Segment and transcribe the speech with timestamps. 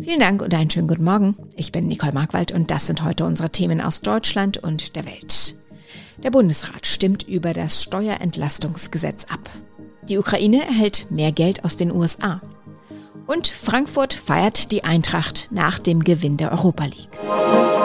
[0.00, 1.36] Vielen Dank und einen schönen guten Morgen.
[1.56, 5.56] Ich bin Nicole Markwald und das sind heute unsere Themen aus Deutschland und der Welt.
[6.22, 9.40] Der Bundesrat stimmt über das Steuerentlastungsgesetz ab.
[10.08, 12.40] Die Ukraine erhält mehr Geld aus den USA.
[13.26, 17.77] Und Frankfurt feiert die Eintracht nach dem Gewinn der Europa League.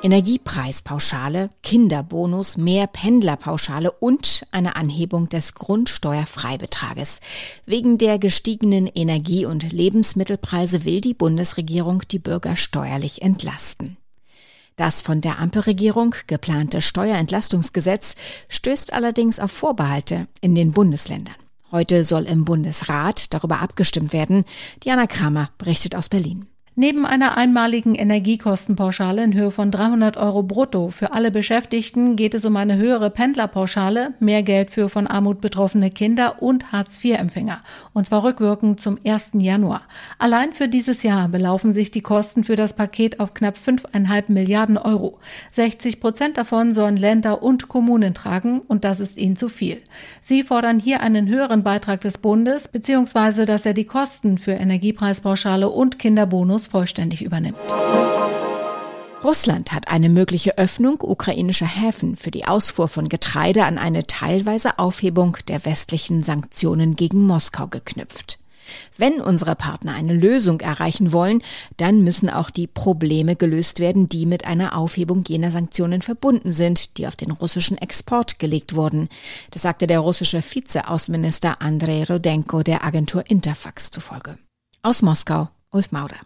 [0.00, 7.18] Energiepreispauschale, Kinderbonus, mehr Pendlerpauschale und eine Anhebung des Grundsteuerfreibetrages.
[7.66, 13.96] Wegen der gestiegenen Energie- und Lebensmittelpreise will die Bundesregierung die Bürger steuerlich entlasten.
[14.76, 18.14] Das von der Ampelregierung geplante Steuerentlastungsgesetz
[18.46, 21.34] stößt allerdings auf Vorbehalte in den Bundesländern.
[21.72, 24.44] Heute soll im Bundesrat darüber abgestimmt werden.
[24.84, 26.46] Diana Kramer berichtet aus Berlin.
[26.80, 32.44] Neben einer einmaligen Energiekostenpauschale in Höhe von 300 Euro brutto für alle Beschäftigten geht es
[32.44, 37.62] um eine höhere Pendlerpauschale, mehr Geld für von Armut betroffene Kinder und Hartz-IV-Empfänger.
[37.94, 39.30] Und zwar rückwirkend zum 1.
[39.32, 39.82] Januar.
[40.20, 44.78] Allein für dieses Jahr belaufen sich die Kosten für das Paket auf knapp 5,5 Milliarden
[44.78, 45.18] Euro.
[45.50, 49.82] 60 Prozent davon sollen Länder und Kommunen tragen und das ist ihnen zu viel.
[50.20, 55.68] Sie fordern hier einen höheren Beitrag des Bundes, beziehungsweise dass er die Kosten für Energiepreispauschale
[55.68, 57.58] und Kinderbonus vollständig übernimmt.
[59.24, 64.78] Russland hat eine mögliche Öffnung ukrainischer Häfen für die Ausfuhr von Getreide an eine teilweise
[64.78, 68.38] Aufhebung der westlichen Sanktionen gegen Moskau geknüpft.
[68.96, 71.42] Wenn unsere Partner eine Lösung erreichen wollen,
[71.78, 76.98] dann müssen auch die Probleme gelöst werden, die mit einer Aufhebung jener Sanktionen verbunden sind,
[76.98, 79.08] die auf den russischen Export gelegt wurden.
[79.50, 84.38] Das sagte der russische Vizeaußenminister Andrei Rodenko der Agentur Interfax zufolge.
[84.82, 86.20] Aus Moskau, Ulf Maurer.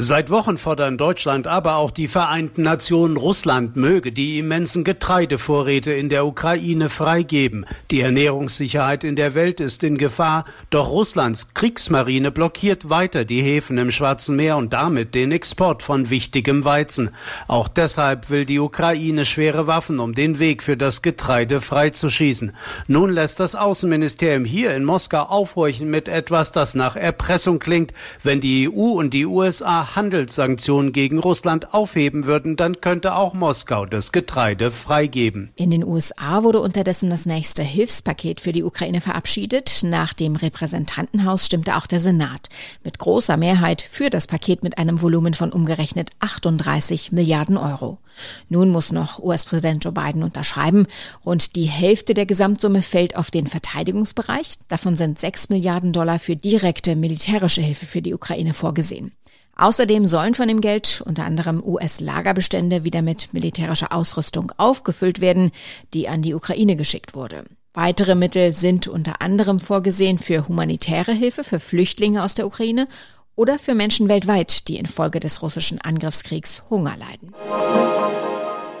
[0.00, 6.08] Seit Wochen fordern Deutschland, aber auch die Vereinten Nationen Russland möge die immensen Getreidevorräte in
[6.08, 7.66] der Ukraine freigeben.
[7.90, 13.76] Die Ernährungssicherheit in der Welt ist in Gefahr, doch Russlands Kriegsmarine blockiert weiter die Häfen
[13.76, 17.10] im Schwarzen Meer und damit den Export von wichtigem Weizen.
[17.48, 22.52] Auch deshalb will die Ukraine schwere Waffen, um den Weg für das Getreide freizuschießen.
[22.86, 27.92] Nun lässt das Außenministerium hier in Moskau aufhorchen mit etwas, das nach Erpressung klingt,
[28.22, 33.86] wenn die EU und die USA Handelssanktionen gegen Russland aufheben würden, dann könnte auch Moskau
[33.86, 35.50] das Getreide freigeben.
[35.56, 39.82] In den USA wurde unterdessen das nächste Hilfspaket für die Ukraine verabschiedet.
[39.82, 42.48] Nach dem Repräsentantenhaus stimmte auch der Senat
[42.84, 47.98] mit großer Mehrheit für das Paket mit einem Volumen von umgerechnet 38 Milliarden Euro.
[48.48, 50.86] Nun muss noch US-Präsident Joe Biden unterschreiben.
[51.24, 54.58] Rund die Hälfte der Gesamtsumme fällt auf den Verteidigungsbereich.
[54.68, 59.12] Davon sind 6 Milliarden Dollar für direkte militärische Hilfe für die Ukraine vorgesehen.
[59.58, 65.50] Außerdem sollen von dem Geld unter anderem US-Lagerbestände wieder mit militärischer Ausrüstung aufgefüllt werden,
[65.94, 67.44] die an die Ukraine geschickt wurde.
[67.74, 72.86] Weitere Mittel sind unter anderem vorgesehen für humanitäre Hilfe für Flüchtlinge aus der Ukraine
[73.34, 77.34] oder für Menschen weltweit, die infolge des russischen Angriffskriegs Hunger leiden.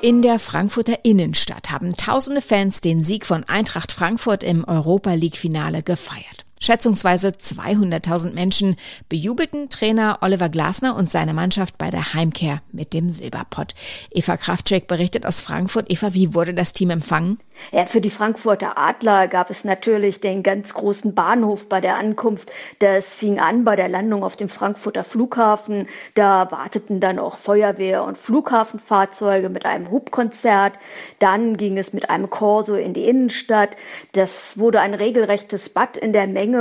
[0.00, 5.36] In der Frankfurter Innenstadt haben tausende Fans den Sieg von Eintracht Frankfurt im Europa League
[5.36, 6.46] Finale gefeiert.
[6.62, 8.76] Schätzungsweise 200.000 Menschen
[9.08, 13.74] bejubelten Trainer Oliver Glasner und seine Mannschaft bei der Heimkehr mit dem Silberpott.
[14.12, 15.90] Eva Kraftcheck berichtet aus Frankfurt.
[15.90, 17.38] Eva, wie wurde das Team empfangen?
[17.72, 22.50] Ja, für die Frankfurter Adler gab es natürlich den ganz großen Bahnhof bei der Ankunft.
[22.78, 25.88] Das fing an bei der Landung auf dem Frankfurter Flughafen.
[26.14, 30.78] Da warteten dann auch Feuerwehr- und Flughafenfahrzeuge mit einem Hubkonzert.
[31.18, 33.76] Dann ging es mit einem Korso in die Innenstadt.
[34.12, 36.51] Das wurde ein regelrechtes Bad in der Menge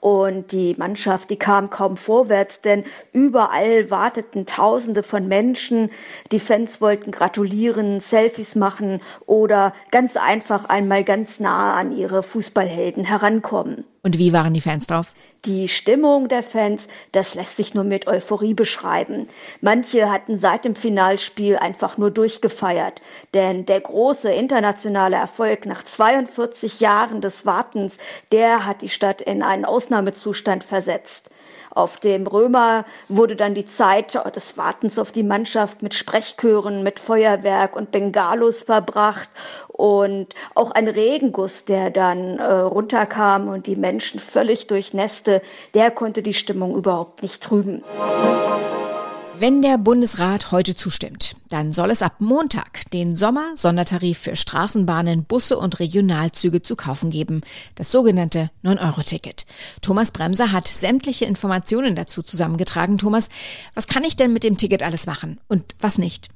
[0.00, 5.90] und die Mannschaft, die kam kaum vorwärts, denn überall warteten Tausende von Menschen.
[6.32, 13.04] Die Fans wollten gratulieren, Selfies machen oder ganz einfach einmal ganz nah an ihre Fußballhelden
[13.04, 13.84] herankommen.
[14.02, 15.14] Und wie waren die Fans drauf?
[15.44, 19.28] Die Stimmung der Fans, das lässt sich nur mit Euphorie beschreiben.
[19.60, 23.00] Manche hatten seit dem Finalspiel einfach nur durchgefeiert,
[23.32, 27.96] denn der große internationale Erfolg nach 42 Jahren des Wartens,
[28.32, 31.30] der hat die Stadt in einen Ausnahmezustand versetzt.
[31.70, 36.98] Auf dem Römer wurde dann die Zeit des Wartens auf die Mannschaft mit Sprechchören, mit
[36.98, 39.28] Feuerwerk und Bengalos verbracht
[39.68, 45.42] und auch ein Regenguss, der dann äh, runterkam und die Menschen völlig durchnässte,
[45.74, 47.84] der konnte die Stimmung überhaupt nicht trüben.
[49.38, 55.58] Wenn der Bundesrat heute zustimmt, dann soll es ab Montag den Sommer-Sondertarif für Straßenbahnen, Busse
[55.58, 57.42] und Regionalzüge zu kaufen geben.
[57.74, 59.46] Das sogenannte 9-Euro-Ticket.
[59.82, 62.98] Thomas Bremser hat sämtliche Informationen dazu zusammengetragen.
[62.98, 63.28] Thomas,
[63.74, 66.28] was kann ich denn mit dem Ticket alles machen und was nicht?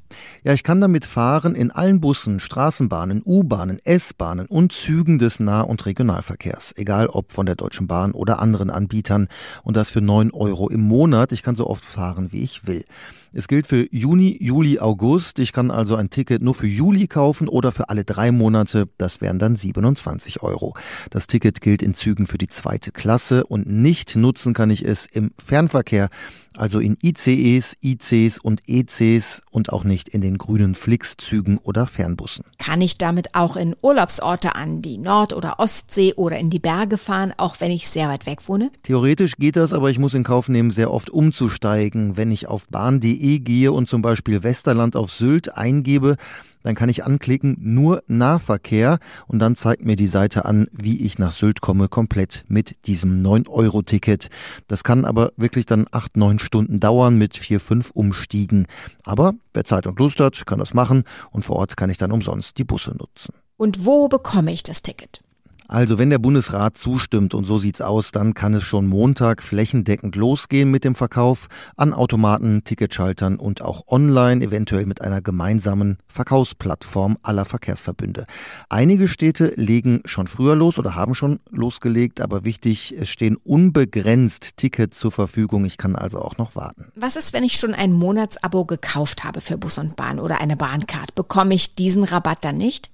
[0.43, 5.63] Ja, ich kann damit fahren in allen Bussen, Straßenbahnen, U-Bahnen, S-Bahnen und Zügen des Nah-
[5.63, 6.75] und Regionalverkehrs.
[6.77, 9.29] Egal ob von der Deutschen Bahn oder anderen Anbietern.
[9.63, 11.33] Und das für 9 Euro im Monat.
[11.33, 12.85] Ich kann so oft fahren, wie ich will.
[13.33, 15.04] Es gilt für Juni, Juli, August.
[15.05, 18.89] Ich kann also ein Ticket nur für Juli kaufen oder für alle drei Monate.
[18.97, 20.75] Das wären dann 27 Euro.
[21.11, 25.05] Das Ticket gilt in Zügen für die zweite Klasse und nicht nutzen kann ich es
[25.05, 26.09] im Fernverkehr,
[26.56, 32.45] also in ICEs, ICs und ECs und auch nicht in den grünen Flix-Zügen oder Fernbussen.
[32.59, 36.97] Kann ich damit auch in Urlaubsorte an die Nord- oder Ostsee oder in die Berge
[36.97, 38.71] fahren, auch wenn ich sehr weit weg wohne?
[38.85, 42.17] Theoretisch geht das, aber ich muss in Kauf nehmen, sehr oft umzusteigen.
[42.17, 46.17] Wenn ich auf bahn.de gehe und zum Beispiel Westerland auf Sylt eingebe,
[46.64, 51.19] dann kann ich anklicken nur Nahverkehr und dann zeigt mir die Seite an, wie ich
[51.19, 54.31] nach Sylt komme, komplett mit diesem 9-Euro-Ticket.
[54.67, 58.67] Das kann aber wirklich dann 8, 9 Stunden dauern mit 4, 5 Umstiegen.
[59.05, 62.12] Aber wer Zeit und Lust hat, kann das machen und vor Ort kann ich dann
[62.12, 63.35] umsonst die Busse nutzen.
[63.56, 65.24] Und wo bekomme ich das Ticket?
[65.67, 70.15] Also wenn der Bundesrat zustimmt, und so sieht's aus, dann kann es schon Montag flächendeckend
[70.15, 77.19] losgehen mit dem Verkauf an Automaten, Ticketschaltern und auch online, eventuell mit einer gemeinsamen Verkaufsplattform
[77.23, 78.27] aller Verkehrsverbünde.
[78.69, 84.57] Einige Städte legen schon früher los oder haben schon losgelegt, aber wichtig, es stehen unbegrenzt
[84.57, 85.65] Tickets zur Verfügung.
[85.65, 86.93] Ich kann also auch noch warten.
[86.95, 90.57] Was ist, wenn ich schon ein Monatsabo gekauft habe für Bus und Bahn oder eine
[90.57, 91.15] Bahncard?
[91.15, 92.91] Bekomme ich diesen Rabatt dann nicht?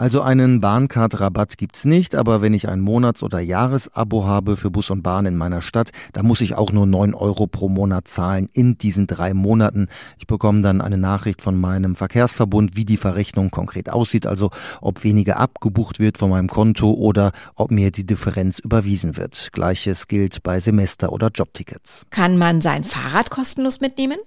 [0.00, 4.90] Also einen Bahncard-Rabatt gibt's nicht, aber wenn ich ein Monats- oder Jahresabo habe für Bus
[4.90, 8.48] und Bahn in meiner Stadt, da muss ich auch nur neun Euro pro Monat zahlen
[8.52, 9.88] in diesen drei Monaten.
[10.20, 14.50] Ich bekomme dann eine Nachricht von meinem Verkehrsverbund, wie die Verrechnung konkret aussieht, also
[14.80, 19.48] ob weniger abgebucht wird von meinem Konto oder ob mir die Differenz überwiesen wird.
[19.50, 22.06] Gleiches gilt bei Semester- oder Jobtickets.
[22.10, 24.18] Kann man sein Fahrrad kostenlos mitnehmen?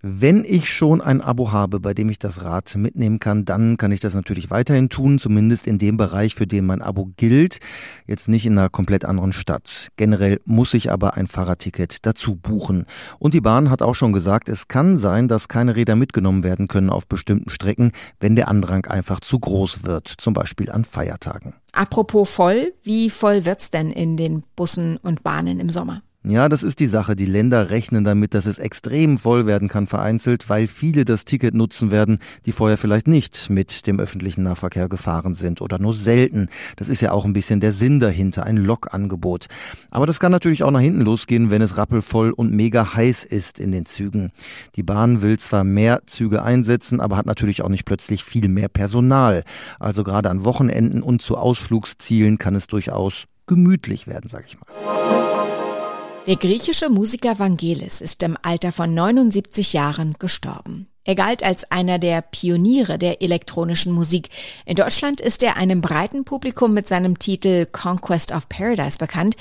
[0.00, 3.90] Wenn ich schon ein Abo habe, bei dem ich das Rad mitnehmen kann, dann kann
[3.90, 7.58] ich das natürlich weiterhin tun, zumindest in dem Bereich, für den mein Abo gilt,
[8.06, 9.88] jetzt nicht in einer komplett anderen Stadt.
[9.96, 12.86] Generell muss ich aber ein Fahrradticket dazu buchen.
[13.18, 16.68] Und die Bahn hat auch schon gesagt, es kann sein, dass keine Räder mitgenommen werden
[16.68, 17.90] können auf bestimmten Strecken,
[18.20, 21.54] wenn der Andrang einfach zu groß wird, zum Beispiel an Feiertagen.
[21.72, 26.02] Apropos voll, wie voll wird's denn in den Bussen und Bahnen im Sommer?
[26.28, 27.16] Ja, das ist die Sache.
[27.16, 31.54] Die Länder rechnen damit, dass es extrem voll werden kann vereinzelt, weil viele das Ticket
[31.54, 36.48] nutzen werden, die vorher vielleicht nicht mit dem öffentlichen Nahverkehr gefahren sind oder nur selten.
[36.76, 39.46] Das ist ja auch ein bisschen der Sinn dahinter, ein Lokangebot.
[39.90, 43.58] Aber das kann natürlich auch nach hinten losgehen, wenn es rappelvoll und mega heiß ist
[43.58, 44.30] in den Zügen.
[44.76, 48.68] Die Bahn will zwar mehr Züge einsetzen, aber hat natürlich auch nicht plötzlich viel mehr
[48.68, 49.44] Personal.
[49.80, 55.27] Also gerade an Wochenenden und zu Ausflugszielen kann es durchaus gemütlich werden, sag ich mal.
[56.28, 60.86] Der griechische Musiker Vangelis ist im Alter von 79 Jahren gestorben.
[61.04, 64.28] Er galt als einer der Pioniere der elektronischen Musik.
[64.66, 69.38] In Deutschland ist er einem breiten Publikum mit seinem Titel Conquest of Paradise bekannt.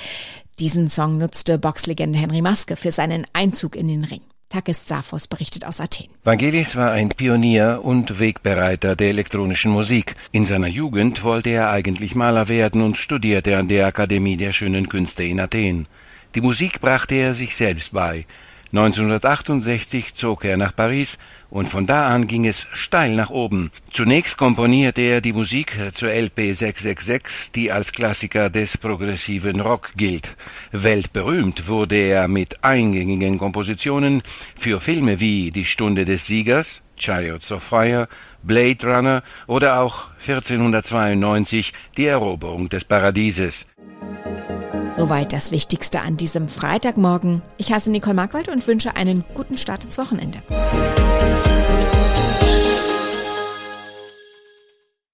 [0.60, 4.22] Diesen Song nutzte Boxlegende Henry Maske für seinen Einzug in den Ring.
[4.48, 6.08] Takis Zaphos berichtet aus Athen.
[6.24, 10.16] Vangelis war ein Pionier und Wegbereiter der elektronischen Musik.
[10.32, 14.88] In seiner Jugend wollte er eigentlich Maler werden und studierte an der Akademie der schönen
[14.88, 15.86] Künste in Athen.
[16.36, 18.26] Die Musik brachte er sich selbst bei.
[18.74, 21.18] 1968 zog er nach Paris
[21.50, 23.72] und von da an ging es steil nach oben.
[23.92, 30.36] Zunächst komponierte er die Musik zur LP 666, die als Klassiker des progressiven Rock gilt.
[30.74, 34.22] Weltberühmt wurde er mit eingängigen Kompositionen
[34.56, 38.10] für Filme wie Die Stunde des Siegers, Chariots of Fire,
[38.44, 43.66] Blade Runner oder auch 1492 Die Eroberung des Paradieses.
[44.98, 47.44] Soweit das Wichtigste an diesem Freitagmorgen.
[47.58, 50.42] Ich heiße Nicole Markwald und wünsche einen guten Start ins Wochenende.